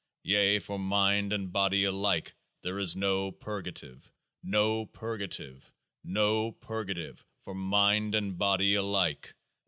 yea, 0.23 0.57
for 0.57 0.79
mind 0.79 1.31
and 1.31 1.53
body 1.53 1.83
alike 1.83 2.33
there 2.63 2.79
is 2.79 2.95
no 2.95 3.31
purgative, 3.31 4.11
no 4.41 4.83
purgative, 4.87 5.71
no 6.03 6.51
purgative 6.53 7.23
(for 7.43 7.53
mind 7.53 8.15
and 8.15 8.35
body 8.39 8.73
alike 8.73 9.35